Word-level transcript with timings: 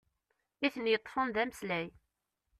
I 0.65 0.67
ten-yeṭṭfen 0.73 1.27
d 1.33 1.37
ameslay! 1.43 1.87